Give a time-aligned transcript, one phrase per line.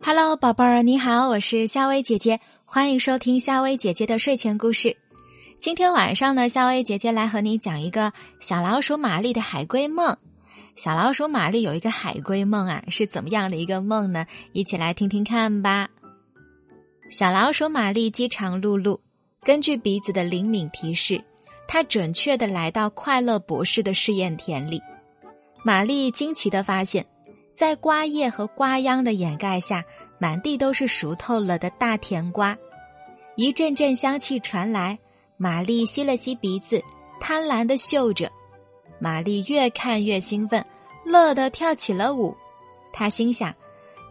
[0.00, 4.96] Hello，宝贝儿，你好，我是夏薇姐姐，欢迎收听夏薇姐姐的睡前故事。
[5.58, 10.16] 今天晚上呢，夏薇姐姐来和你讲一个小老鼠玛丽的海龟梦。
[10.76, 14.24] 小老鼠玛丽有一个海龟梦啊，是怎么样的一个梦呢？
[14.52, 15.90] 一起来听听看吧。
[17.10, 18.98] 小老鼠玛丽饥肠辘辘，
[19.42, 21.20] 根据鼻子的灵敏提示，
[21.66, 24.80] 她准确的来到快乐博士的试验田里。
[25.64, 27.04] 玛丽惊奇的发现。
[27.58, 29.84] 在瓜叶和瓜秧的掩盖下，
[30.16, 32.56] 满地都是熟透了的大甜瓜。
[33.34, 34.96] 一阵阵香气传来，
[35.36, 36.80] 玛丽吸了吸鼻子，
[37.18, 38.30] 贪婪的嗅着。
[39.00, 40.64] 玛丽越看越兴奋，
[41.04, 42.32] 乐得跳起了舞。
[42.92, 43.52] 她心想：“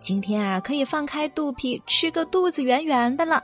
[0.00, 3.42] 今天啊，可以放开肚皮吃个肚子圆圆的了。”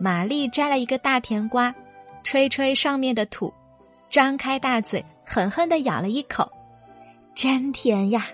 [0.00, 1.74] 玛丽摘了一个大甜瓜，
[2.24, 3.52] 吹吹上面的土，
[4.08, 6.50] 张开大嘴，狠狠的咬了一口，
[7.34, 8.26] 真甜呀！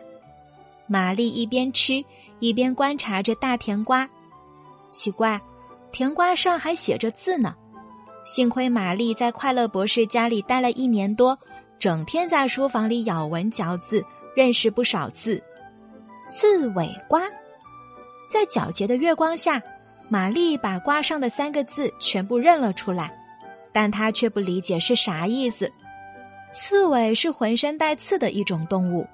[0.86, 2.04] 玛丽一边吃
[2.40, 4.08] 一边观察着大甜瓜，
[4.88, 5.40] 奇怪，
[5.92, 7.54] 甜瓜上还写着字呢。
[8.24, 11.38] 幸亏玛丽在快乐博士家里待了一年多，
[11.78, 14.04] 整天在书房里咬文嚼字，
[14.34, 15.42] 认识不少字。
[16.28, 17.22] 刺猬瓜，
[18.28, 19.62] 在皎洁的月光下，
[20.08, 23.14] 玛丽把瓜上的三个字全部认了出来，
[23.72, 25.70] 但她却不理解是啥意思。
[26.50, 29.06] 刺猬是浑身带刺的一种动物。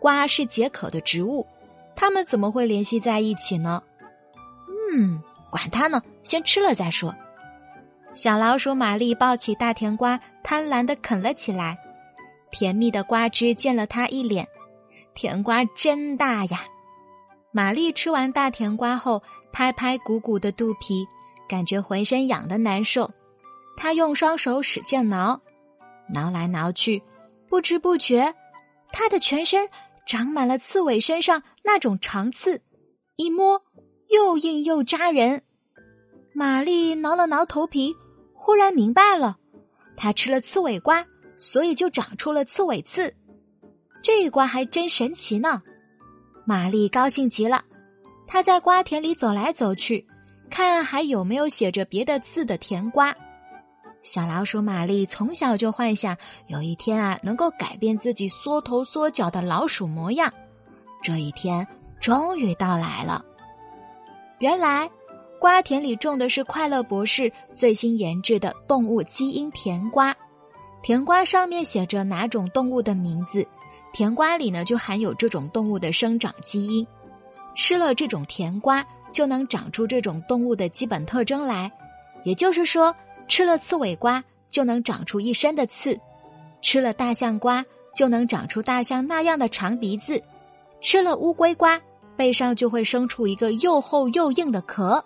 [0.00, 1.46] 瓜是解渴的植物，
[1.94, 3.80] 它们怎么会联系在一起呢？
[4.92, 7.14] 嗯，管它呢，先吃了再说。
[8.14, 11.78] 小老鼠玛丽抱起大甜瓜，贪婪的啃了起来。
[12.50, 14.48] 甜蜜的瓜汁溅了它一脸。
[15.14, 16.64] 甜瓜真大呀！
[17.52, 21.06] 玛丽吃完大甜瓜后，拍拍鼓鼓的肚皮，
[21.48, 23.10] 感觉浑身痒的难受。
[23.76, 25.40] 她用双手使劲挠，
[26.12, 27.02] 挠来挠去，
[27.48, 28.34] 不知不觉，
[28.92, 29.68] 她的全身。
[30.06, 32.62] 长满了刺猬身上那种长刺，
[33.16, 33.62] 一摸
[34.08, 35.42] 又硬又扎人。
[36.32, 37.94] 玛丽挠了挠头皮，
[38.34, 39.38] 忽然明白了，
[39.96, 41.04] 她吃了刺猬瓜，
[41.38, 43.14] 所以就长出了刺猬刺。
[44.02, 45.60] 这瓜还真神奇呢！
[46.46, 47.64] 玛丽高兴极了，
[48.26, 50.06] 她在瓜田里走来走去，
[50.50, 53.14] 看还有没有写着别的字的甜瓜。
[54.02, 56.16] 小老鼠玛丽从小就幻想
[56.46, 60.32] 有一天啊，能够改变自己缩头缩脚的老鼠模样。
[61.02, 61.66] 这一天
[62.00, 63.22] 终于到来了。
[64.38, 64.90] 原来，
[65.38, 70.16] 瓜田里种的是快乐博士最新研制的动物基因甜瓜。
[70.82, 73.46] 甜瓜上面写着哪种动物的名字，
[73.92, 76.86] 甜瓜里呢就含有这种动物的生长基因。
[77.54, 81.70] 吃了这种甜瓜，就能长出这种动物的基本特征来。
[82.24, 82.94] 也就是说。
[83.30, 85.96] 吃了刺猬瓜就能长出一身的刺，
[86.60, 87.64] 吃了大象瓜
[87.94, 90.20] 就能长出大象那样的长鼻子，
[90.80, 91.80] 吃了乌龟瓜
[92.16, 95.02] 背上就会生出一个又厚又硬的壳。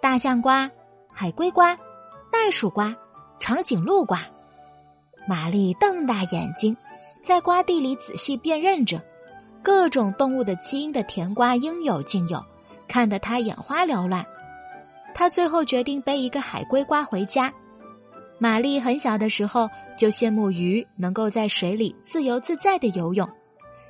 [0.00, 0.70] 大象瓜、
[1.12, 1.76] 海龟瓜、
[2.30, 2.94] 袋鼠瓜、
[3.40, 4.24] 长颈鹿瓜，
[5.26, 6.76] 玛丽瞪大眼睛，
[7.20, 9.02] 在瓜地里仔细辨认着，
[9.64, 12.40] 各种动物的基因的甜瓜应有尽有，
[12.86, 14.24] 看得她眼花缭乱。
[15.18, 17.50] 他最后决定背一个海龟瓜回家。
[18.38, 19.66] 玛丽很小的时候
[19.96, 23.26] 就羡慕鱼能够在水里自由自在的游泳，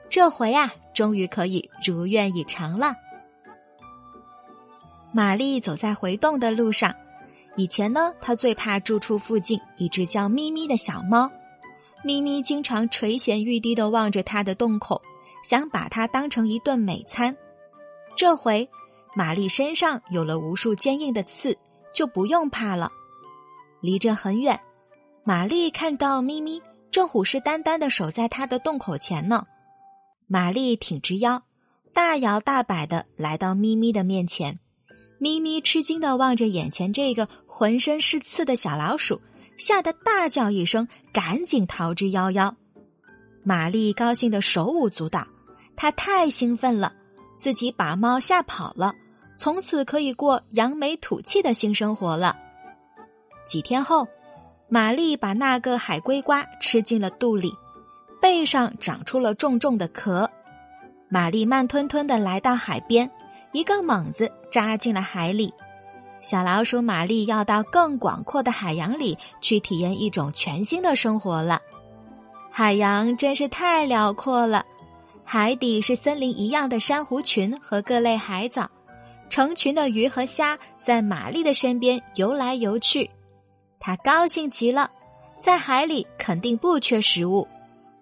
[0.09, 2.95] 这回啊，终于可以如愿以偿了。
[5.13, 6.95] 玛丽走在回洞的路上，
[7.57, 11.29] 以前呢，她最怕住处附近一只叫咪咪的小猫。
[12.05, 15.03] 咪咪经常垂涎欲滴的望着她的洞口，
[15.43, 17.37] 想把它当成一顿美餐。
[18.15, 18.71] 这回。
[19.17, 21.57] 玛丽身上有了无数坚硬的刺，
[21.95, 22.93] 就不用怕了。
[23.81, 24.61] 离这很远，
[25.25, 26.61] 玛丽看到咪咪
[26.91, 29.47] 正虎视眈眈的守在她的洞口前呢。
[30.27, 31.43] 玛丽挺直腰，
[31.95, 34.59] 大摇大摆的来到咪咪的面前。
[35.19, 39.19] 咪咪吃惊的望着眼前这个浑身是刺的小老鼠，
[39.57, 42.55] 吓得大叫一声，赶紧逃之夭夭。
[43.43, 45.27] 玛丽高兴的手舞足蹈，
[45.75, 46.93] 她太兴奋了，
[47.35, 48.95] 自己把猫吓跑了。
[49.37, 52.37] 从此可以过扬眉吐气的新生活了。
[53.45, 54.09] 几天后，
[54.69, 57.53] 玛丽把那个海龟瓜吃进了肚里，
[58.21, 60.29] 背上长出了重重的壳。
[61.09, 63.09] 玛丽慢吞吞的来到海边，
[63.53, 65.55] 一个猛子扎进了海里。
[66.19, 71.61] 小老鼠玛丽要到更广阔的海洋里去体验一种全新的生活了。
[72.51, 74.65] 海洋真是太辽阔了，
[75.23, 78.69] 海底是森林一样的珊瑚群和各类海藻。
[79.37, 83.11] 成群的鱼和虾在玛丽的身边游来游去，
[83.79, 84.91] 她高兴极了。
[85.41, 87.47] 在海里肯定不缺食物，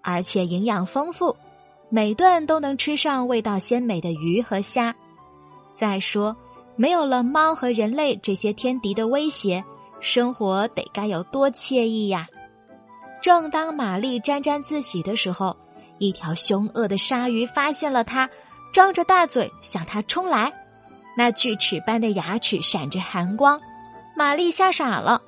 [0.01, 1.37] 而且营养丰富，
[1.89, 4.95] 每顿都能吃上味道鲜美的鱼和虾。
[5.73, 6.37] 再说，
[6.77, 9.65] 没有了猫和人类这些天敌的威胁，
[9.99, 12.29] 生活得该有多惬意呀！
[13.21, 15.57] 正当玛丽沾沾自喜的时候，
[15.99, 18.31] 一条凶恶的鲨鱼发现了它，
[18.73, 20.53] 张着大嘴向它冲来，
[21.17, 23.61] 那锯齿般的牙齿闪着寒光。
[24.17, 25.21] 玛丽吓傻了。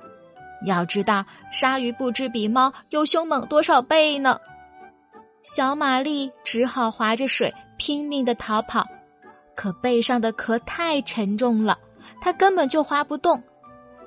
[0.65, 4.39] 要知道，鲨鱼不知比猫又凶猛多少倍呢！
[5.43, 8.83] 小玛丽只好划着水拼命的逃跑，
[9.55, 11.77] 可背上的壳太沉重了，
[12.19, 13.41] 她根本就划不动。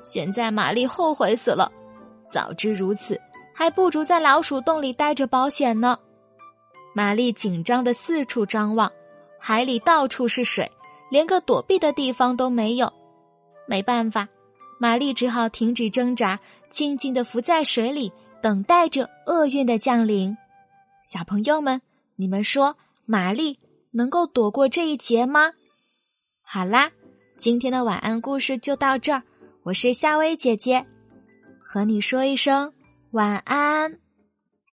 [0.03, 1.71] 现在玛丽后悔死了，
[2.29, 3.21] 早知如此，
[3.55, 5.97] 还不如在老鼠洞里待着保险呢。
[6.94, 8.91] 玛丽紧张的四处张望，
[9.38, 10.69] 海里到处是水，
[11.11, 12.93] 连个躲避的地方都没有。
[13.67, 14.29] 没办法。
[14.83, 16.41] 玛丽只好停止挣扎，
[16.71, 18.11] 静静的浮在水里，
[18.41, 20.35] 等待着厄运的降临。
[21.05, 21.83] 小朋友们，
[22.17, 22.75] 你们说
[23.05, 23.59] 玛丽
[23.91, 25.53] 能够躲过这一劫吗？
[26.41, 26.91] 好啦，
[27.37, 29.23] 今天的晚安故事就到这儿。
[29.65, 30.87] 我是夏薇姐姐，
[31.59, 32.73] 和你说一声
[33.11, 33.99] 晚安。